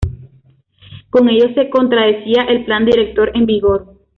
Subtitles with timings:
[1.11, 3.99] Con ello se contradecía el Plan Director en vigor.